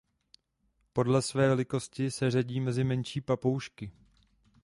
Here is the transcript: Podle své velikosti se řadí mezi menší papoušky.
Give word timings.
Podle 0.93 1.21
své 1.21 1.47
velikosti 1.47 2.11
se 2.11 2.31
řadí 2.31 2.59
mezi 2.61 2.83
menší 2.83 3.21
papoušky. 3.21 3.91